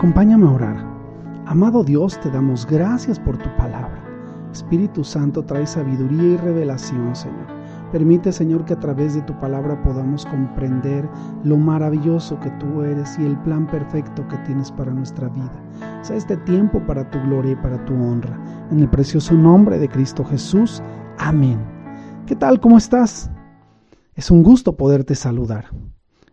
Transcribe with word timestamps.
Acompáñame 0.00 0.46
a 0.46 0.52
orar. 0.52 0.76
Amado 1.44 1.84
Dios, 1.84 2.18
te 2.20 2.30
damos 2.30 2.64
gracias 2.64 3.20
por 3.20 3.36
tu 3.36 3.54
palabra. 3.58 4.02
Espíritu 4.50 5.04
Santo 5.04 5.44
trae 5.44 5.66
sabiduría 5.66 6.22
y 6.22 6.36
revelación, 6.38 7.14
Señor. 7.14 7.46
Permite, 7.92 8.32
Señor, 8.32 8.64
que 8.64 8.72
a 8.72 8.80
través 8.80 9.12
de 9.12 9.20
tu 9.20 9.38
palabra 9.38 9.82
podamos 9.82 10.24
comprender 10.24 11.06
lo 11.44 11.58
maravilloso 11.58 12.40
que 12.40 12.48
tú 12.52 12.80
eres 12.80 13.18
y 13.18 13.26
el 13.26 13.36
plan 13.40 13.66
perfecto 13.66 14.26
que 14.28 14.38
tienes 14.38 14.72
para 14.72 14.90
nuestra 14.90 15.28
vida. 15.28 15.62
Sea 16.00 16.16
este 16.16 16.38
tiempo 16.38 16.80
para 16.86 17.10
tu 17.10 17.20
gloria 17.20 17.52
y 17.52 17.56
para 17.56 17.84
tu 17.84 17.92
honra. 17.92 18.42
En 18.70 18.80
el 18.80 18.88
precioso 18.88 19.34
nombre 19.34 19.78
de 19.78 19.90
Cristo 19.90 20.24
Jesús. 20.24 20.82
Amén. 21.18 21.58
¿Qué 22.24 22.34
tal? 22.34 22.58
¿Cómo 22.58 22.78
estás? 22.78 23.30
Es 24.14 24.30
un 24.30 24.42
gusto 24.42 24.78
poderte 24.78 25.14
saludar. 25.14 25.66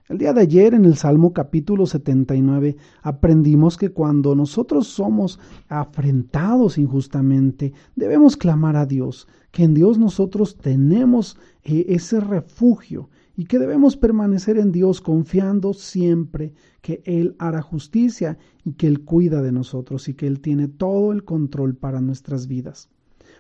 El 0.09 0.20
día 0.20 0.31
de 0.31 0.39
ayer 0.39 0.73
en 0.73 0.85
el 0.85 0.95
Salmo 0.95 1.34
capítulo 1.34 1.85
79 1.85 2.77
aprendimos 3.02 3.75
que 3.77 3.89
cuando 3.89 4.35
nosotros 4.35 4.88
somos 4.88 5.38
afrentados 5.67 6.77
injustamente, 6.77 7.73
debemos 7.93 8.38
clamar 8.38 8.77
a 8.77 8.85
Dios, 8.85 9.27
que 9.51 9.63
en 9.63 9.73
Dios 9.73 9.98
nosotros 9.98 10.55
tenemos 10.55 11.38
eh, 11.65 11.88
ese 11.89 12.21
refugio 12.21 13.09
y 13.35 13.45
que 13.45 13.59
debemos 13.59 13.98
permanecer 13.98 14.57
en 14.57 14.71
Dios 14.71 15.01
confiando 15.01 15.73
siempre 15.73 16.53
que 16.79 17.01
Él 17.03 17.35
hará 17.37 17.62
justicia 17.62 18.37
y 18.63 18.73
que 18.73 18.87
Él 18.87 19.03
cuida 19.03 19.41
de 19.41 19.51
nosotros 19.51 20.07
y 20.07 20.13
que 20.13 20.27
Él 20.27 20.39
tiene 20.39 20.70
todo 20.70 21.12
el 21.12 21.26
control 21.26 21.76
para 21.76 21.99
nuestras 21.99 22.48
vidas. 22.48 22.87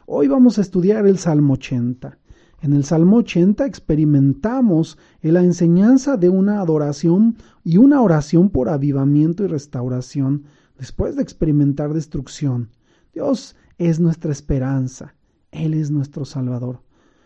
Hoy 0.05 0.27
vamos 0.27 0.57
a 0.57 0.61
estudiar 0.61 1.07
el 1.07 1.17
Salmo 1.17 1.53
80. 1.53 2.17
En 2.59 2.73
el 2.73 2.83
Salmo 2.83 3.17
80 3.17 3.67
experimentamos 3.67 4.97
la 5.21 5.43
enseñanza 5.43 6.17
de 6.17 6.29
una 6.29 6.59
adoración 6.59 7.37
y 7.63 7.77
una 7.77 8.01
oración 8.01 8.49
por 8.49 8.67
avivamiento 8.67 9.43
y 9.43 9.47
restauración 9.47 10.45
después 10.79 11.15
de 11.15 11.21
experimentar 11.21 11.93
destrucción. 11.93 12.69
Dios 13.13 13.55
es 13.77 13.99
nuestra 13.99 14.31
esperanza, 14.31 15.13
Él 15.51 15.75
es 15.75 15.91
nuestro 15.91 16.25
Salvador. 16.25 16.81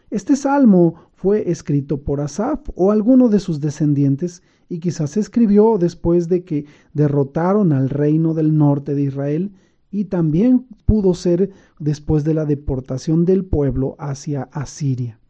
Este 0.10 0.36
salmo 0.36 0.96
fue 1.14 1.50
escrito 1.50 2.02
por 2.02 2.20
Asaf 2.20 2.60
o 2.76 2.92
alguno 2.92 3.30
de 3.30 3.40
sus 3.40 3.62
descendientes 3.62 4.44
y 4.68 4.80
quizás 4.80 5.12
se 5.12 5.22
escribió 5.22 5.78
después 5.78 6.28
de 6.28 6.44
que 6.44 6.66
derrotaron 6.94 7.72
al 7.72 7.90
reino 7.90 8.34
del 8.34 8.58
norte 8.58 8.96
de 8.96 9.04
Israel 9.04 9.54
y 9.90 10.06
también 10.06 10.68
pudo 10.86 11.14
ser 11.14 11.52
después 11.80 12.26
de 12.26 12.34
la 12.34 12.44
deportación 12.44 13.24
del 13.24 13.46
pueblo 13.46 13.96
hacia 13.98 14.44
Asiria. 14.52 15.21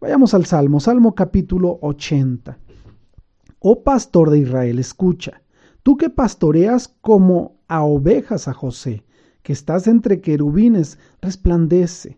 Vayamos 0.00 0.32
al 0.32 0.46
Salmo, 0.46 0.78
Salmo 0.78 1.16
capítulo 1.16 1.80
80. 1.82 2.56
Oh 3.58 3.82
pastor 3.82 4.30
de 4.30 4.38
Israel, 4.38 4.78
escucha, 4.78 5.42
tú 5.82 5.96
que 5.96 6.08
pastoreas 6.08 6.86
como 7.00 7.56
a 7.66 7.82
ovejas 7.82 8.46
a 8.46 8.52
José, 8.52 9.02
que 9.42 9.52
estás 9.52 9.88
entre 9.88 10.20
querubines, 10.20 11.00
resplandece. 11.20 12.16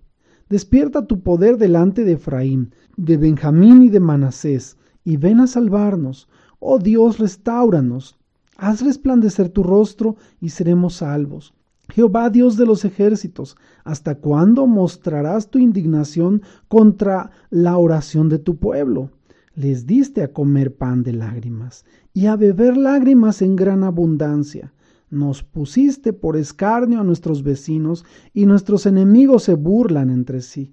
Despierta 0.51 1.06
tu 1.06 1.23
poder 1.23 1.56
delante 1.56 2.05
de 2.05 2.12
Efraín, 2.12 2.75
de 2.98 3.17
Benjamín 3.17 3.81
y 3.81 3.89
de 3.89 4.01
Manasés, 4.01 4.77
y 5.03 5.17
ven 5.17 5.41
a 5.41 5.47
salvarnos. 5.47 6.28
Oh 6.58 6.78
Dios, 6.78 7.19
restauranos. 7.19 8.19
Haz 8.58 8.83
resplandecer 8.83 9.48
tu 9.48 9.62
rostro 9.62 10.17
y 10.39 10.51
seremos 10.51 10.97
salvos. 10.97 11.55
Jehová 11.91 12.30
Dios 12.30 12.56
de 12.56 12.66
los 12.66 12.84
ejércitos, 12.84 13.56
¿hasta 13.84 14.14
cuándo 14.14 14.66
mostrarás 14.66 15.50
tu 15.50 15.58
indignación 15.58 16.42
contra 16.69 17.30
la 17.50 17.77
oración 17.77 18.28
de 18.28 18.38
tu 18.38 18.56
pueblo? 18.56 19.10
Les 19.55 19.86
diste 19.86 20.22
a 20.22 20.33
comer 20.33 20.77
pan 20.77 21.02
de 21.02 21.12
lágrimas 21.12 21.84
y 22.14 22.27
a 22.27 22.36
beber 22.36 22.77
lágrimas 22.77 23.42
en 23.42 23.56
gran 23.56 23.84
abundancia. 23.84 24.72
Nos 25.11 25.42
pusiste 25.42 26.12
por 26.12 26.36
escarnio 26.36 27.01
a 27.01 27.05
nuestros 27.05 27.42
vecinos 27.42 28.05
y 28.33 28.46
nuestros 28.46 28.86
enemigos 28.86 29.42
se 29.42 29.55
burlan 29.55 30.08
entre 30.11 30.40
sí. 30.40 30.72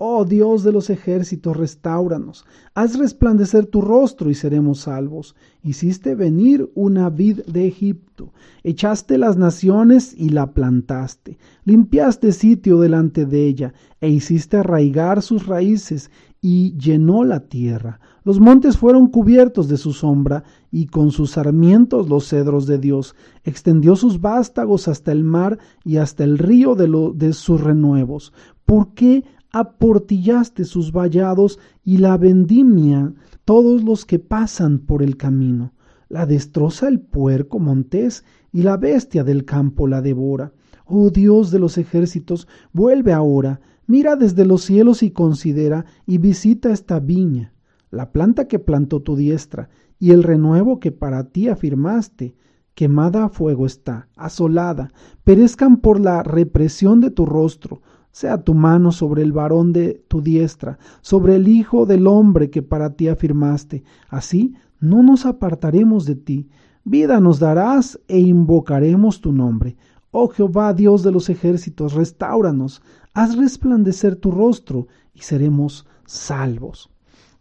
Oh 0.00 0.24
Dios 0.24 0.62
de 0.62 0.70
los 0.70 0.90
ejércitos, 0.90 1.56
restauranos. 1.56 2.44
Haz 2.72 2.96
resplandecer 2.96 3.66
tu 3.66 3.80
rostro 3.80 4.30
y 4.30 4.34
seremos 4.34 4.82
salvos. 4.82 5.34
Hiciste 5.64 6.14
venir 6.14 6.70
una 6.76 7.10
vid 7.10 7.40
de 7.46 7.66
Egipto. 7.66 8.32
Echaste 8.62 9.18
las 9.18 9.36
naciones 9.36 10.14
y 10.16 10.28
la 10.28 10.52
plantaste. 10.52 11.36
Limpiaste 11.64 12.30
sitio 12.30 12.78
delante 12.78 13.26
de 13.26 13.44
ella 13.48 13.74
e 14.00 14.08
hiciste 14.08 14.58
arraigar 14.58 15.20
sus 15.20 15.48
raíces 15.48 16.12
y 16.40 16.78
llenó 16.78 17.24
la 17.24 17.48
tierra. 17.48 17.98
Los 18.22 18.38
montes 18.38 18.76
fueron 18.76 19.08
cubiertos 19.08 19.66
de 19.66 19.78
su 19.78 19.92
sombra 19.92 20.44
y 20.70 20.86
con 20.86 21.10
sus 21.10 21.32
sarmientos 21.32 22.08
los 22.08 22.28
cedros 22.28 22.68
de 22.68 22.78
Dios. 22.78 23.16
Extendió 23.42 23.96
sus 23.96 24.20
vástagos 24.20 24.86
hasta 24.86 25.10
el 25.10 25.24
mar 25.24 25.58
y 25.84 25.96
hasta 25.96 26.22
el 26.22 26.38
río 26.38 26.76
de, 26.76 26.86
lo, 26.86 27.12
de 27.12 27.32
sus 27.32 27.60
renuevos. 27.60 28.32
¿Por 28.64 28.94
qué 28.94 29.24
aportillaste 29.50 30.64
sus 30.64 30.92
vallados 30.92 31.58
y 31.84 31.98
la 31.98 32.16
vendimia 32.16 33.14
todos 33.44 33.82
los 33.82 34.04
que 34.04 34.18
pasan 34.18 34.78
por 34.78 35.02
el 35.02 35.16
camino. 35.16 35.72
La 36.08 36.26
destroza 36.26 36.88
el 36.88 37.00
puerco 37.00 37.58
montés 37.58 38.24
y 38.52 38.62
la 38.62 38.76
bestia 38.76 39.24
del 39.24 39.44
campo 39.44 39.86
la 39.86 40.02
devora. 40.02 40.52
Oh 40.84 41.10
Dios 41.10 41.50
de 41.50 41.58
los 41.58 41.76
ejércitos, 41.76 42.48
vuelve 42.72 43.12
ahora, 43.12 43.60
mira 43.86 44.16
desde 44.16 44.46
los 44.46 44.62
cielos 44.62 45.02
y 45.02 45.10
considera 45.10 45.84
y 46.06 46.18
visita 46.18 46.72
esta 46.72 46.98
viña, 46.98 47.52
la 47.90 48.10
planta 48.10 48.48
que 48.48 48.58
plantó 48.58 49.02
tu 49.02 49.16
diestra 49.16 49.68
y 49.98 50.12
el 50.12 50.22
renuevo 50.22 50.80
que 50.80 50.92
para 50.92 51.24
ti 51.24 51.48
afirmaste. 51.48 52.36
Quemada 52.74 53.24
a 53.24 53.28
fuego 53.28 53.66
está, 53.66 54.08
asolada, 54.16 54.92
perezcan 55.24 55.78
por 55.78 55.98
la 55.98 56.22
represión 56.22 57.00
de 57.00 57.10
tu 57.10 57.26
rostro, 57.26 57.82
sea 58.18 58.42
tu 58.42 58.52
mano 58.52 58.90
sobre 58.90 59.22
el 59.22 59.30
varón 59.30 59.72
de 59.72 60.04
tu 60.08 60.20
diestra, 60.20 60.76
sobre 61.02 61.36
el 61.36 61.46
Hijo 61.46 61.86
del 61.86 62.08
hombre 62.08 62.50
que 62.50 62.62
para 62.62 62.94
ti 62.96 63.06
afirmaste. 63.06 63.84
Así 64.08 64.56
no 64.80 65.04
nos 65.04 65.24
apartaremos 65.24 66.04
de 66.04 66.16
ti. 66.16 66.48
Vida 66.82 67.20
nos 67.20 67.38
darás 67.38 68.00
e 68.08 68.18
invocaremos 68.18 69.20
tu 69.20 69.30
nombre. 69.30 69.76
Oh 70.10 70.26
Jehová, 70.26 70.74
Dios 70.74 71.04
de 71.04 71.12
los 71.12 71.28
ejércitos, 71.28 71.92
restauranos, 71.92 72.82
haz 73.14 73.36
resplandecer 73.36 74.16
tu 74.16 74.32
rostro 74.32 74.88
y 75.14 75.20
seremos 75.20 75.86
salvos. 76.04 76.90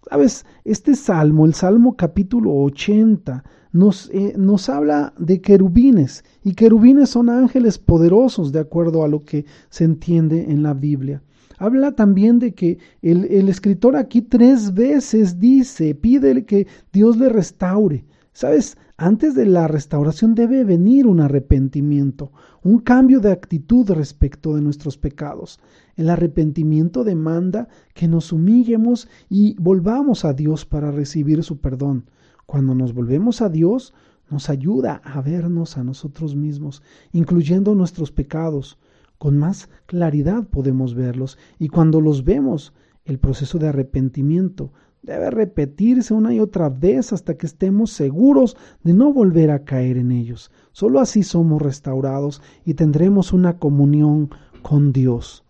Sabes, 0.10 0.46
este 0.64 0.96
salmo, 0.96 1.46
el 1.46 1.54
salmo 1.54 1.98
capítulo 1.98 2.54
80, 2.54 3.44
nos, 3.74 4.10
eh, 4.14 4.34
nos 4.38 4.70
habla 4.70 5.14
de 5.18 5.42
querubines, 5.42 6.24
y 6.44 6.54
querubines 6.54 7.10
son 7.10 7.30
ángeles 7.30 7.78
poderosos, 7.78 8.52
de 8.52 8.60
acuerdo 8.60 9.04
a 9.04 9.08
lo 9.08 9.24
que 9.24 9.46
se 9.70 9.84
entiende 9.84 10.46
en 10.50 10.64
la 10.64 10.74
Biblia. 10.74 11.22
Habla 11.58 11.94
también 11.94 12.40
de 12.40 12.54
que 12.54 12.78
el, 13.02 13.26
el 13.26 13.50
escritor 13.50 13.96
aquí 13.96 14.22
tres 14.22 14.74
veces 14.74 15.40
dice, 15.40 15.96
pide 15.96 16.46
que 16.46 16.68
Dios 16.94 17.18
le 17.18 17.30
restaure. 17.30 18.06
Sabes, 18.32 18.78
antes 19.00 19.36
de 19.36 19.46
la 19.46 19.68
restauración 19.68 20.34
debe 20.34 20.64
venir 20.64 21.06
un 21.06 21.20
arrepentimiento, 21.20 22.32
un 22.64 22.80
cambio 22.80 23.20
de 23.20 23.32
actitud 23.32 23.88
respecto 23.92 24.56
de 24.56 24.62
nuestros 24.62 24.98
pecados. 24.98 25.60
El 25.96 26.10
arrepentimiento 26.10 27.04
demanda 27.04 27.68
que 27.94 28.08
nos 28.08 28.32
humillemos 28.32 29.08
y 29.30 29.56
volvamos 29.60 30.26
a 30.26 30.34
Dios 30.34 30.66
para 30.66 30.90
recibir 30.90 31.44
su 31.44 31.60
perdón. 31.60 32.10
Cuando 32.48 32.74
nos 32.74 32.96
volvemos 32.96 33.44
a 33.44 33.50
Dios, 33.50 33.94
nos 34.32 34.50
ayuda 34.50 35.00
a 35.04 35.22
vernos 35.22 35.78
a 35.78 35.84
nosotros 35.84 36.36
mismos, 36.36 36.82
incluyendo 37.12 37.76
nuestros 37.76 38.12
pecados. 38.12 38.80
Con 39.20 39.38
más 39.38 39.70
claridad 39.86 40.48
podemos 40.48 40.96
verlos 40.96 41.38
y 41.60 41.68
cuando 41.68 42.02
los 42.02 42.24
vemos, 42.24 42.74
el 43.06 43.20
proceso 43.20 43.60
de 43.60 43.68
arrepentimiento 43.68 44.74
debe 45.08 45.32
repetirse 45.32 46.14
una 46.14 46.34
y 46.34 46.40
otra 46.40 46.70
vez 46.70 47.14
hasta 47.14 47.36
que 47.36 47.48
estemos 47.48 47.92
seguros 47.92 48.58
de 48.84 48.94
no 48.94 49.14
volver 49.14 49.50
a 49.52 49.64
caer 49.64 49.98
en 49.98 50.12
ellos. 50.12 50.52
Solo 50.74 51.00
así 51.00 51.24
somos 51.24 51.62
restaurados 51.62 52.42
y 52.66 52.74
tendremos 52.74 53.34
una 53.34 53.58
comunión 53.58 54.30
con 54.62 54.92
Dios. 54.92 55.46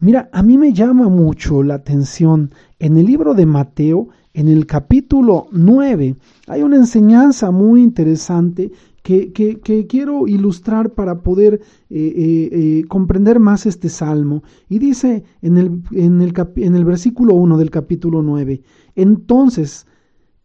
Mira, 0.00 0.28
a 0.32 0.42
mí 0.42 0.58
me 0.58 0.72
llama 0.72 1.08
mucho 1.08 1.62
la 1.62 1.74
atención 1.74 2.52
en 2.78 2.96
el 2.96 3.06
libro 3.06 3.34
de 3.34 3.46
Mateo 3.46 4.08
en 4.34 4.46
el 4.46 4.66
capítulo 4.66 5.48
9 5.50 6.14
hay 6.46 6.62
una 6.62 6.76
enseñanza 6.76 7.50
muy 7.50 7.82
interesante 7.82 8.70
que, 9.08 9.86
quiero 9.88 10.28
ilustrar 10.28 10.92
para 10.92 11.22
poder 11.22 11.54
eh, 11.54 11.96
eh, 11.98 12.48
eh, 12.52 12.84
comprender 12.88 13.40
más 13.40 13.64
este 13.64 13.88
salmo. 13.88 14.42
Y 14.68 14.78
dice 14.78 15.24
en 15.40 15.56
el, 15.56 15.82
en, 15.92 16.20
el 16.20 16.34
en 16.56 16.74
el 16.74 16.84
versículo 16.84 17.34
1 17.34 17.56
del 17.56 17.70
capítulo 17.70 18.22
9, 18.22 18.60
entonces, 18.96 19.86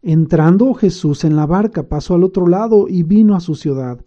entrando 0.00 0.72
Jesús 0.72 1.24
en 1.24 1.36
la 1.36 1.44
barca, 1.44 1.88
pasó 1.88 2.14
al 2.14 2.24
otro 2.24 2.46
lado 2.46 2.86
y 2.88 3.02
vino 3.02 3.36
a 3.36 3.40
su 3.40 3.54
ciudad. 3.54 4.00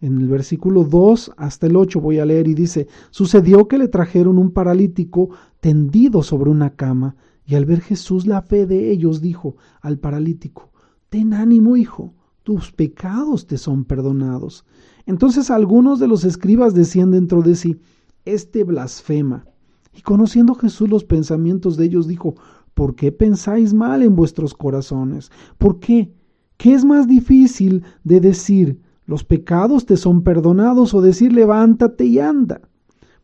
En 0.00 0.20
el 0.20 0.28
versículo 0.28 0.84
2 0.84 1.32
hasta 1.36 1.66
el 1.66 1.76
8 1.76 2.00
voy 2.00 2.18
a 2.18 2.24
leer 2.24 2.46
y 2.46 2.54
dice, 2.54 2.86
sucedió 3.10 3.66
que 3.66 3.78
le 3.78 3.88
trajeron 3.88 4.38
un 4.38 4.52
paralítico 4.52 5.30
tendido 5.60 6.22
sobre 6.22 6.50
una 6.50 6.70
cama 6.70 7.16
y 7.46 7.56
al 7.56 7.64
ver 7.64 7.80
Jesús 7.80 8.26
la 8.26 8.42
fe 8.42 8.66
de 8.66 8.90
ellos, 8.90 9.20
dijo 9.20 9.56
al 9.80 9.98
paralítico, 9.98 10.70
Ten 11.08 11.32
ánimo, 11.32 11.76
hijo, 11.76 12.14
tus 12.44 12.70
pecados 12.70 13.46
te 13.46 13.58
son 13.58 13.84
perdonados. 13.84 14.64
Entonces 15.06 15.50
algunos 15.50 15.98
de 15.98 16.06
los 16.06 16.24
escribas 16.24 16.74
decían 16.74 17.10
dentro 17.10 17.42
de 17.42 17.56
sí, 17.56 17.80
este 18.24 18.64
blasfema. 18.64 19.44
Y 19.92 20.02
conociendo 20.02 20.54
Jesús 20.54 20.88
los 20.88 21.04
pensamientos 21.04 21.76
de 21.76 21.86
ellos, 21.86 22.06
dijo, 22.06 22.34
¿por 22.74 22.94
qué 22.94 23.12
pensáis 23.12 23.72
mal 23.72 24.02
en 24.02 24.14
vuestros 24.14 24.54
corazones? 24.54 25.30
¿Por 25.58 25.80
qué? 25.80 26.12
¿Qué 26.56 26.74
es 26.74 26.84
más 26.84 27.08
difícil 27.08 27.82
de 28.04 28.20
decir, 28.20 28.80
los 29.06 29.24
pecados 29.24 29.86
te 29.86 29.96
son 29.96 30.22
perdonados 30.22 30.94
o 30.94 31.00
decir, 31.00 31.32
levántate 31.32 32.04
y 32.04 32.18
anda? 32.18 32.60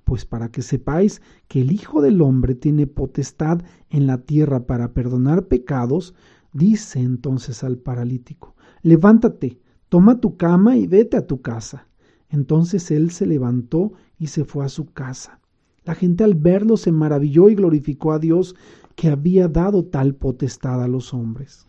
Pues 0.05 0.25
para 0.25 0.50
que 0.50 0.62
sepáis 0.62 1.20
que 1.46 1.61
el 1.61 1.73
Hijo 1.73 2.00
del 2.02 2.20
Hombre 2.23 2.55
tiene 2.55 2.87
potestad 2.87 3.62
en 3.90 4.06
la 4.06 4.19
tierra 4.19 4.66
para 4.66 4.93
perdonar 4.93 5.46
pecados, 5.46 6.14
dice 6.52 7.00
entonces 7.00 7.62
al 7.62 7.78
paralítico, 7.78 8.55
levántate, 8.82 9.59
toma 9.88 10.21
tu 10.21 10.37
cama 10.37 10.77
y 10.77 10.87
vete 10.87 11.17
a 11.17 11.27
tu 11.27 11.41
casa. 11.41 11.87
Entonces 12.29 12.91
él 12.91 13.11
se 13.11 13.27
levantó 13.27 13.93
y 14.19 14.29
se 14.29 14.44
fue 14.44 14.65
a 14.65 14.69
su 14.69 14.93
casa. 14.93 15.41
La 15.85 15.94
gente 15.94 16.25
al 16.25 16.35
verlo 16.35 16.77
se 16.77 16.93
maravilló 16.93 17.49
y 17.49 17.55
glorificó 17.55 18.12
a 18.12 18.19
Dios 18.19 18.55
que 18.94 19.09
había 19.09 19.49
dado 19.49 19.85
tal 19.85 20.15
potestad 20.15 20.82
a 20.82 20.88
los 20.88 21.15
hombres. 21.15 21.67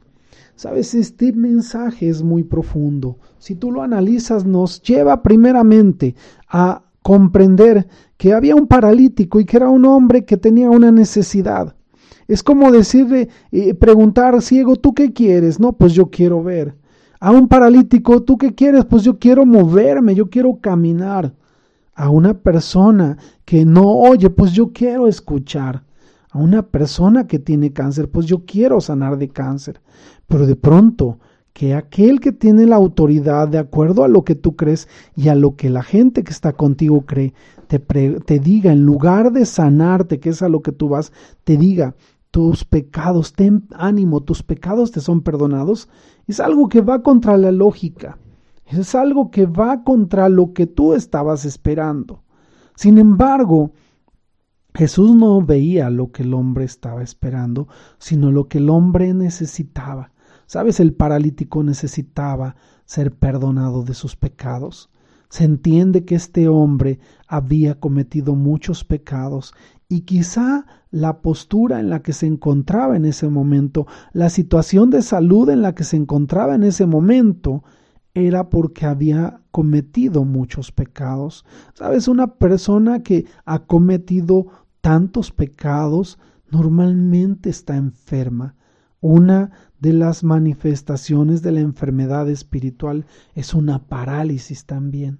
Sabes, 0.56 0.94
este 0.94 1.34
mensaje 1.34 2.10
es 2.10 2.22
muy 2.22 2.44
profundo. 2.44 3.18
Si 3.40 3.56
tú 3.56 3.72
lo 3.72 3.81
analizas, 3.81 4.46
nos 4.46 4.81
lleva 4.81 5.24
primeramente 5.24 6.16
a 6.48 6.84
comprender 7.02 7.88
que 8.18 8.34
había 8.34 8.56
un 8.56 8.68
paralítico 8.68 9.40
y 9.40 9.46
que 9.46 9.57
era 9.57 9.69
un 9.69 9.86
hombre 9.86 10.25
que 10.25 10.38
tenía 10.38 10.69
una 10.69 10.92
necesidad. 10.92 11.75
Es 12.28 12.44
como 12.44 12.72
decirle, 12.72 13.30
eh, 13.52 13.74
preguntar, 13.74 14.42
ciego, 14.42 14.75
¿tú 14.75 14.94
qué 14.94 15.12
quieres? 15.12 15.60
No, 15.60 15.74
pues 15.74 15.94
yo 15.94 16.10
quiero 16.12 16.44
ver. 16.44 16.75
A 17.23 17.29
un 17.29 17.47
paralítico, 17.47 18.23
¿tú 18.23 18.35
qué 18.35 18.56
quieres? 18.56 18.83
Pues 18.83 19.03
yo 19.03 19.19
quiero 19.19 19.45
moverme, 19.45 20.15
yo 20.15 20.31
quiero 20.31 20.57
caminar. 20.59 21.31
A 21.94 22.09
una 22.09 22.33
persona 22.33 23.15
que 23.45 23.63
no 23.63 23.88
oye, 23.91 24.31
pues 24.31 24.53
yo 24.53 24.71
quiero 24.73 25.06
escuchar. 25.06 25.83
A 26.31 26.39
una 26.39 26.63
persona 26.63 27.27
que 27.27 27.38
tiene 27.38 27.73
cáncer, 27.73 28.09
pues 28.09 28.25
yo 28.25 28.44
quiero 28.47 28.81
sanar 28.81 29.19
de 29.19 29.29
cáncer. 29.29 29.81
Pero 30.25 30.47
de 30.47 30.56
pronto, 30.56 31.19
que 31.53 31.75
aquel 31.75 32.21
que 32.21 32.31
tiene 32.31 32.65
la 32.65 32.77
autoridad 32.77 33.47
de 33.47 33.59
acuerdo 33.59 34.03
a 34.03 34.07
lo 34.07 34.23
que 34.23 34.33
tú 34.33 34.56
crees 34.56 34.88
y 35.15 35.27
a 35.27 35.35
lo 35.35 35.56
que 35.56 35.69
la 35.69 35.83
gente 35.83 36.23
que 36.23 36.31
está 36.31 36.53
contigo 36.53 37.06
cree, 37.06 37.35
te, 37.68 37.77
te 37.77 38.39
diga, 38.39 38.71
en 38.71 38.83
lugar 38.83 39.31
de 39.31 39.45
sanarte, 39.45 40.19
que 40.19 40.29
es 40.29 40.41
a 40.41 40.50
lo 40.50 40.63
que 40.63 40.71
tú 40.71 40.89
vas, 40.89 41.13
te 41.44 41.56
diga, 41.56 41.94
tus 42.31 42.63
pecados, 42.63 43.33
ten 43.33 43.68
ánimo, 43.75 44.22
tus 44.22 44.42
pecados 44.42 44.92
te 44.92 45.01
son 45.01 45.22
perdonados, 45.22 45.89
es 46.28 46.39
algo 46.39 46.69
que 46.69 46.81
va 46.81 47.04
contra 47.04 47.38
la 47.38 47.51
lógica, 47.51 48.18
es 48.66 48.95
algo 48.95 49.31
que 49.31 49.45
va 49.45 49.83
contra 49.83 50.30
lo 50.30 50.54
que 50.54 50.66
tú 50.66 50.94
estabas 50.94 51.44
esperando. 51.44 52.24
Sin 52.75 52.98
embargo, 52.98 53.74
Jesús 54.74 55.13
no 55.13 55.42
veía 55.42 55.89
lo 55.89 56.12
que 56.12 56.24
el 56.24 56.33
hombre 56.33 56.63
estaba 56.63 57.04
esperando, 57.04 57.68
sino 58.00 58.31
lo 58.31 58.48
que 58.48 58.60
el 58.60 58.69
hombre 58.69 59.13
necesitaba. 59.13 60.12
Sabes, 60.45 60.80
el 60.80 60.94
paralítico 60.94 61.63
necesitaba 61.63 62.56
ser 62.86 63.13
perdonado 63.13 63.83
de 63.83 63.94
sus 63.94 64.16
pecados. 64.16 64.89
Se 65.30 65.44
entiende 65.44 66.06
que 66.06 66.16
este 66.16 66.48
hombre 66.48 67.00
había 67.28 67.80
cometido 67.80 68.36
muchos 68.36 68.83
pecados 68.83 69.54
y 69.88 70.01
quizá 70.01 70.66
la 70.92 71.22
postura 71.22 71.80
en 71.80 71.90
la 71.90 72.02
que 72.02 72.14
se 72.14 72.28
encontraba 72.28 72.96
en 72.96 73.06
ese 73.06 73.30
momento, 73.30 73.88
la 74.14 74.30
situación 74.30 74.90
de 74.90 75.02
salud 75.02 75.50
en 75.50 75.62
la 75.62 75.74
que 75.74 75.86
se 75.86 75.96
encontraba 75.98 76.54
en 76.56 76.64
ese 76.64 76.86
momento, 76.86 77.64
era 78.14 78.50
porque 78.50 78.86
había 78.86 79.42
cometido 79.52 80.26
muchos 80.26 80.72
pecados. 80.72 81.46
Sabes, 81.74 82.08
una 82.08 82.36
persona 82.36 83.04
que 83.04 83.26
ha 83.46 83.60
cometido 83.60 84.48
tantos 84.82 85.32
pecados 85.32 86.20
normalmente 86.50 87.50
está 87.50 87.78
enferma. 87.78 88.56
Una 89.00 89.52
de 89.80 89.94
las 89.94 90.24
manifestaciones 90.24 91.42
de 91.42 91.54
la 91.54 91.62
enfermedad 91.62 92.30
espiritual 92.30 93.06
es 93.34 93.54
una 93.54 93.88
parálisis 93.88 94.66
también. 94.66 95.20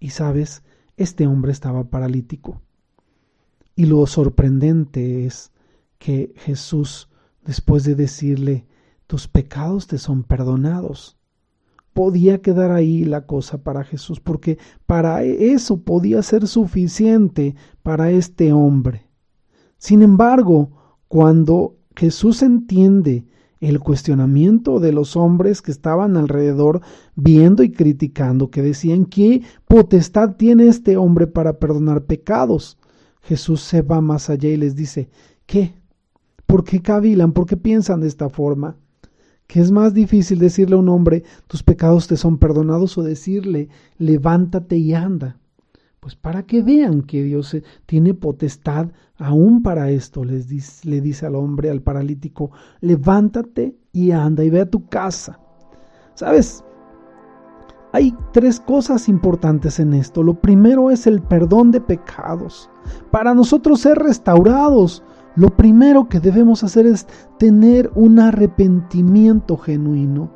Y 0.00 0.10
sabes, 0.10 0.62
este 0.96 1.26
hombre 1.26 1.52
estaba 1.52 1.84
paralítico. 1.84 2.60
Y 3.74 3.86
lo 3.86 4.06
sorprendente 4.06 5.24
es 5.24 5.52
que 5.98 6.32
Jesús, 6.36 7.08
después 7.44 7.84
de 7.84 7.94
decirle, 7.94 8.66
tus 9.06 9.28
pecados 9.28 9.86
te 9.86 9.98
son 9.98 10.24
perdonados, 10.24 11.16
podía 11.92 12.40
quedar 12.40 12.70
ahí 12.70 13.04
la 13.04 13.26
cosa 13.26 13.62
para 13.62 13.84
Jesús, 13.84 14.20
porque 14.20 14.58
para 14.86 15.22
eso 15.22 15.82
podía 15.82 16.22
ser 16.22 16.46
suficiente 16.46 17.54
para 17.82 18.10
este 18.10 18.52
hombre. 18.52 19.06
Sin 19.78 20.02
embargo, 20.02 20.70
cuando 21.08 21.76
Jesús 21.94 22.42
entiende 22.42 23.26
el 23.60 23.78
cuestionamiento 23.78 24.80
de 24.80 24.92
los 24.92 25.16
hombres 25.16 25.62
que 25.62 25.70
estaban 25.70 26.16
alrededor 26.16 26.80
viendo 27.14 27.62
y 27.62 27.70
criticando, 27.70 28.50
que 28.50 28.62
decían, 28.62 29.04
¿qué 29.04 29.42
potestad 29.68 30.36
tiene 30.36 30.66
este 30.66 30.96
hombre 30.96 31.26
para 31.26 31.58
perdonar 31.58 32.04
pecados? 32.04 32.78
Jesús 33.22 33.60
se 33.60 33.82
va 33.82 34.00
más 34.00 34.30
allá 34.30 34.48
y 34.48 34.56
les 34.56 34.76
dice, 34.76 35.08
¿qué? 35.46 35.74
¿Por 36.46 36.64
qué 36.64 36.82
cavilan? 36.82 37.32
¿Por 37.32 37.46
qué 37.46 37.56
piensan 37.56 38.00
de 38.00 38.08
esta 38.08 38.28
forma? 38.28 38.76
¿Qué 39.46 39.60
es 39.60 39.70
más 39.70 39.94
difícil 39.94 40.38
decirle 40.38 40.76
a 40.76 40.78
un 40.78 40.88
hombre, 40.88 41.24
tus 41.46 41.62
pecados 41.62 42.08
te 42.08 42.16
son 42.16 42.38
perdonados 42.38 42.96
o 42.98 43.02
decirle, 43.02 43.68
levántate 43.98 44.76
y 44.76 44.94
anda? 44.94 45.38
Pues 46.00 46.16
para 46.16 46.42
que 46.44 46.62
vean 46.62 47.02
que 47.02 47.22
Dios 47.22 47.56
tiene 47.86 48.12
potestad 48.12 48.88
aún 49.16 49.62
para 49.62 49.90
esto, 49.90 50.24
les 50.24 50.84
le 50.84 51.00
dice 51.00 51.26
al 51.26 51.36
hombre, 51.36 51.70
al 51.70 51.80
paralítico, 51.80 52.50
levántate 52.80 53.76
y 53.92 54.10
anda 54.10 54.42
y 54.42 54.50
ve 54.50 54.62
a 54.62 54.70
tu 54.70 54.88
casa. 54.88 55.38
¿Sabes? 56.14 56.64
Hay 57.92 58.16
tres 58.32 58.58
cosas 58.58 59.08
importantes 59.08 59.78
en 59.78 59.92
esto. 59.92 60.22
Lo 60.22 60.34
primero 60.34 60.90
es 60.90 61.06
el 61.06 61.20
perdón 61.20 61.70
de 61.70 61.80
pecados. 61.80 62.70
Para 63.10 63.34
nosotros 63.34 63.80
ser 63.80 63.98
restaurados, 63.98 65.02
lo 65.36 65.50
primero 65.50 66.08
que 66.08 66.18
debemos 66.18 66.64
hacer 66.64 66.86
es 66.86 67.06
tener 67.38 67.90
un 67.94 68.18
arrepentimiento 68.18 69.56
genuino. 69.56 70.30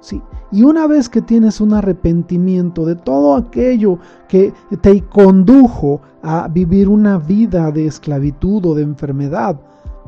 Sí, 0.00 0.22
y 0.52 0.62
una 0.62 0.86
vez 0.86 1.08
que 1.08 1.22
tienes 1.22 1.60
un 1.60 1.72
arrepentimiento 1.72 2.86
de 2.86 2.94
todo 2.94 3.34
aquello 3.34 3.98
que 4.28 4.52
te 4.80 5.02
condujo 5.02 6.00
a 6.22 6.46
vivir 6.46 6.88
una 6.88 7.18
vida 7.18 7.72
de 7.72 7.86
esclavitud 7.86 8.64
o 8.66 8.74
de 8.74 8.82
enfermedad, 8.82 9.60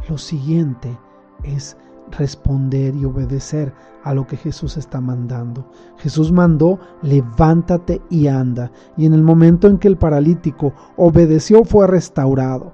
lo 0.09 0.17
siguiente 0.17 0.97
es 1.43 1.77
responder 2.13 2.95
y 2.95 3.05
obedecer 3.05 3.73
a 4.05 4.15
lo 4.15 4.27
que 4.27 4.37
Jesús 4.37 4.77
está 4.77 5.01
mandando. 5.01 5.71
Jesús 5.99 6.33
mandó, 6.33 6.79
levántate 7.03 8.01
y 8.11 8.27
anda. 8.27 8.71
Y 8.97 9.07
en 9.07 9.15
el 9.15 9.23
momento 9.23 9.69
en 9.69 9.79
que 9.79 9.89
el 9.89 9.97
paralítico 9.97 10.73
obedeció 10.97 11.65
fue 11.65 11.87
restaurado. 11.87 12.73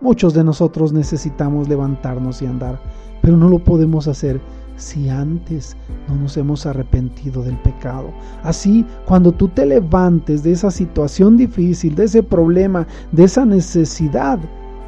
Muchos 0.00 0.34
de 0.34 0.44
nosotros 0.44 0.92
necesitamos 0.92 1.68
levantarnos 1.68 2.42
y 2.42 2.46
andar, 2.46 2.80
pero 3.22 3.36
no 3.36 3.48
lo 3.48 3.58
podemos 3.58 4.08
hacer 4.08 4.40
si 4.76 5.08
antes 5.08 5.76
no 6.06 6.16
nos 6.16 6.36
hemos 6.36 6.66
arrepentido 6.66 7.42
del 7.42 7.56
pecado. 7.58 8.10
Así, 8.42 8.84
cuando 9.06 9.32
tú 9.32 9.48
te 9.48 9.64
levantes 9.64 10.42
de 10.42 10.52
esa 10.52 10.70
situación 10.70 11.36
difícil, 11.36 11.94
de 11.94 12.04
ese 12.04 12.22
problema, 12.22 12.86
de 13.12 13.24
esa 13.24 13.44
necesidad, 13.44 14.38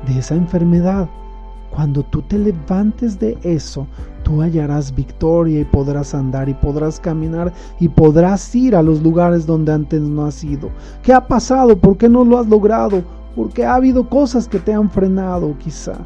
de 0.06 0.18
esa 0.18 0.34
enfermedad, 0.34 1.08
cuando 1.78 2.02
tú 2.02 2.22
te 2.22 2.36
levantes 2.36 3.20
de 3.20 3.38
eso, 3.44 3.86
tú 4.24 4.42
hallarás 4.42 4.92
victoria 4.92 5.60
y 5.60 5.64
podrás 5.64 6.12
andar 6.12 6.48
y 6.48 6.54
podrás 6.54 6.98
caminar 6.98 7.52
y 7.78 7.88
podrás 7.88 8.52
ir 8.52 8.74
a 8.74 8.82
los 8.82 9.00
lugares 9.00 9.46
donde 9.46 9.70
antes 9.70 10.00
no 10.00 10.26
has 10.26 10.42
ido. 10.42 10.70
¿Qué 11.04 11.12
ha 11.12 11.24
pasado? 11.24 11.78
¿Por 11.78 11.96
qué 11.96 12.08
no 12.08 12.24
lo 12.24 12.36
has 12.36 12.48
logrado? 12.48 13.04
Porque 13.36 13.64
ha 13.64 13.76
habido 13.76 14.08
cosas 14.08 14.48
que 14.48 14.58
te 14.58 14.74
han 14.74 14.90
frenado 14.90 15.54
quizá. 15.56 15.98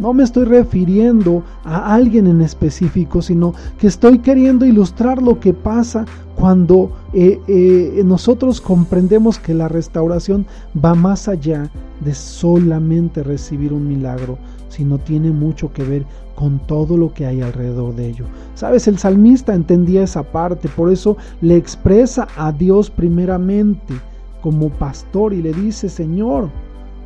No 0.00 0.12
me 0.12 0.24
estoy 0.24 0.44
refiriendo 0.44 1.44
a 1.62 1.94
alguien 1.94 2.26
en 2.26 2.40
específico, 2.40 3.22
sino 3.22 3.54
que 3.78 3.86
estoy 3.86 4.18
queriendo 4.18 4.66
ilustrar 4.66 5.22
lo 5.22 5.38
que 5.38 5.54
pasa 5.54 6.04
cuando 6.34 6.90
eh, 7.12 7.40
eh, 7.46 8.02
nosotros 8.04 8.60
comprendemos 8.60 9.38
que 9.38 9.54
la 9.54 9.68
restauración 9.68 10.46
va 10.84 10.96
más 10.96 11.28
allá 11.28 11.70
de 12.00 12.12
solamente 12.12 13.22
recibir 13.22 13.72
un 13.72 13.86
milagro, 13.86 14.38
sino 14.72 14.98
tiene 14.98 15.30
mucho 15.30 15.72
que 15.72 15.84
ver 15.84 16.04
con 16.34 16.58
todo 16.66 16.96
lo 16.96 17.12
que 17.12 17.26
hay 17.26 17.42
alrededor 17.42 17.94
de 17.94 18.08
ello. 18.08 18.24
Sabes, 18.54 18.88
el 18.88 18.98
salmista 18.98 19.54
entendía 19.54 20.02
esa 20.02 20.22
parte, 20.22 20.68
por 20.68 20.90
eso 20.90 21.16
le 21.40 21.56
expresa 21.56 22.26
a 22.36 22.50
Dios 22.52 22.90
primeramente 22.90 23.94
como 24.40 24.70
pastor 24.70 25.32
y 25.32 25.42
le 25.42 25.52
dice, 25.52 25.88
Señor, 25.88 26.48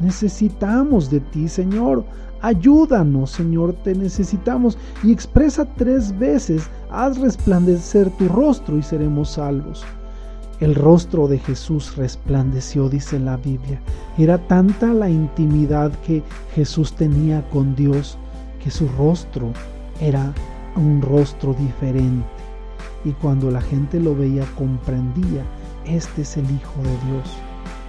Necesitamos 0.01 1.11
de 1.11 1.21
ti, 1.21 1.49
Señor. 1.49 2.05
Ayúdanos, 2.43 3.31
Señor, 3.31 3.73
te 3.83 3.95
necesitamos. 3.95 4.77
Y 5.03 5.11
expresa 5.11 5.65
tres 5.77 6.17
veces, 6.19 6.69
haz 6.91 7.19
resplandecer 7.19 8.11
tu 8.11 8.29
rostro 8.29 8.77
y 8.77 8.83
seremos 8.83 9.31
salvos. 9.31 9.85
El 10.59 10.75
rostro 10.75 11.29
de 11.29 11.39
Jesús 11.39 11.97
resplandeció, 11.97 12.89
dice 12.89 13.19
la 13.19 13.37
Biblia. 13.37 13.79
Era 14.17 14.39
tanta 14.39 14.95
la 14.95 15.11
intimidad 15.11 15.93
que 16.07 16.23
Jesús 16.55 16.95
tenía 16.95 17.47
con 17.51 17.77
Dios 17.77 18.17
que 18.65 18.71
su 18.71 18.89
rostro 18.97 19.53
era 20.01 20.33
un 20.77 21.03
rostro 21.03 21.55
diferente. 21.55 22.27
Y 23.05 23.13
cuando 23.13 23.51
la 23.51 23.61
gente 23.61 24.01
lo 24.01 24.17
veía 24.17 24.45
comprendía, 24.57 25.45
este 25.85 26.23
es 26.23 26.37
el 26.37 26.51
Hijo 26.51 26.83
de 26.83 27.11
Dios. 27.11 27.31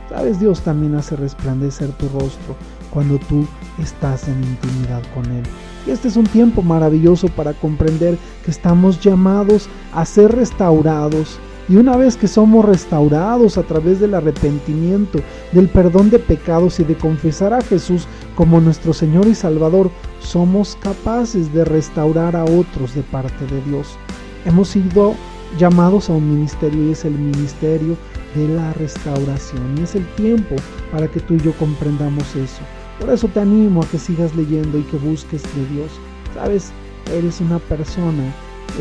Sabes, 0.10 0.40
Dios 0.40 0.62
también 0.62 0.96
hace 0.96 1.16
resplandecer 1.16 1.90
tu 1.94 2.08
rostro 2.10 2.56
cuando 2.92 3.18
tú 3.18 3.46
estás 3.80 4.28
en 4.28 4.44
intimidad 4.44 5.02
con 5.14 5.26
Él. 5.32 5.44
Y 5.86 5.92
este 5.92 6.08
es 6.08 6.18
un 6.18 6.26
tiempo 6.28 6.62
maravilloso 6.62 7.28
para 7.30 7.54
comprender 7.54 8.18
que 8.46 8.52
estamos 8.52 9.02
llamados 9.02 9.70
a 9.94 10.06
ser 10.06 10.36
restaurados. 10.36 11.40
Y 11.70 11.76
una 11.76 11.98
vez 11.98 12.16
que 12.16 12.28
somos 12.28 12.64
restaurados 12.64 13.58
a 13.58 13.64
través 13.64 14.00
del 14.00 14.14
arrepentimiento, 14.14 15.20
del 15.52 15.68
perdón 15.68 16.10
de 16.10 16.20
pecados 16.20 16.80
y 16.80 16.86
de 16.86 16.96
confesar 16.96 17.54
a 17.54 17.62
Jesús 17.62 18.08
como 18.36 18.62
nuestro 18.62 18.94
Señor 18.94 19.28
y 19.28 19.36
Salvador, 19.36 19.92
somos 20.20 20.78
capaces 20.82 21.54
de 21.54 21.66
restaurar 21.66 22.38
a 22.38 22.46
otros 22.46 22.96
de 22.96 23.02
parte 23.04 23.46
de 23.48 23.62
Dios. 23.70 23.98
Hemos 24.46 24.70
sido 24.70 25.14
llamados 25.58 26.10
a 26.10 26.14
un 26.14 26.36
ministerio 26.36 26.88
y 26.88 26.92
es 26.92 27.04
el 27.04 27.14
ministerio 27.14 27.98
de 28.36 28.48
la 28.48 28.72
restauración. 28.74 29.78
Y 29.78 29.84
es 29.84 29.96
el 29.96 30.06
tiempo 30.16 30.56
para 30.92 31.08
que 31.10 31.20
tú 31.20 31.34
y 31.34 31.40
yo 31.40 31.52
comprendamos 31.54 32.36
eso. 32.36 32.62
Por 33.00 33.10
eso 33.10 33.28
te 33.28 33.42
animo 33.42 33.82
a 33.82 33.88
que 33.88 34.00
sigas 34.00 34.36
leyendo 34.36 34.78
y 34.80 34.84
que 34.84 34.98
busques 34.98 35.44
de 35.44 35.66
Dios. 35.76 35.92
Sabes, 36.34 36.72
eres 37.14 37.42
una 37.42 37.60
persona 37.60 38.34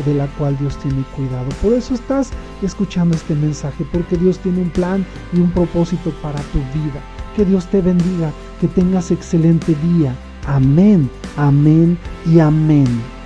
de 0.05 0.13
la 0.13 0.27
cual 0.37 0.57
Dios 0.57 0.77
tiene 0.77 1.03
cuidado. 1.15 1.47
Por 1.61 1.73
eso 1.73 1.93
estás 1.93 2.31
escuchando 2.61 3.15
este 3.15 3.35
mensaje, 3.35 3.85
porque 3.91 4.17
Dios 4.17 4.39
tiene 4.39 4.61
un 4.61 4.69
plan 4.69 5.05
y 5.33 5.39
un 5.39 5.51
propósito 5.51 6.11
para 6.21 6.39
tu 6.51 6.59
vida. 6.59 7.01
Que 7.35 7.45
Dios 7.45 7.67
te 7.67 7.81
bendiga, 7.81 8.31
que 8.59 8.67
tengas 8.67 9.11
excelente 9.11 9.75
día. 9.75 10.15
Amén, 10.47 11.09
amén 11.35 11.97
y 12.25 12.39
amén. 12.39 13.16